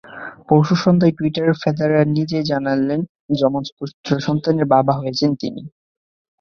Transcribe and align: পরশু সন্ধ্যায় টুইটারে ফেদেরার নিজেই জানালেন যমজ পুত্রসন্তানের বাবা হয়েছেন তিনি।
পরশু 0.47 0.75
সন্ধ্যায় 0.83 1.15
টুইটারে 1.17 1.53
ফেদেরার 1.61 2.05
নিজেই 2.15 2.45
জানালেন 2.51 3.01
যমজ 3.39 3.65
পুত্রসন্তানের 3.77 4.65
বাবা 4.73 4.93
হয়েছেন 4.99 5.29
তিনি। 5.41 5.61